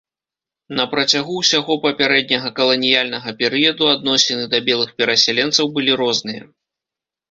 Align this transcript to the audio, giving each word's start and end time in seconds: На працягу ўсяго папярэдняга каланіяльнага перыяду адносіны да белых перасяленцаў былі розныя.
На 0.79 0.85
працягу 0.93 1.35
ўсяго 1.41 1.75
папярэдняга 1.85 2.49
каланіяльнага 2.61 3.29
перыяду 3.45 3.83
адносіны 3.95 4.43
да 4.57 4.65
белых 4.73 4.89
перасяленцаў 5.01 5.75
былі 5.81 5.91
розныя. 6.05 6.43